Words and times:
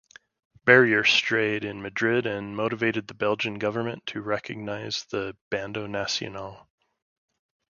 Berryer 0.65 1.03
stayed 1.03 1.63
in 1.63 1.83
Madrid 1.83 2.25
and 2.25 2.57
motivated 2.57 3.07
the 3.07 3.13
Belgian 3.13 3.59
government 3.59 4.03
to 4.07 4.21
recognise 4.23 5.03
the 5.05 5.37
"Bando 5.51 5.85
nacional". 5.85 6.67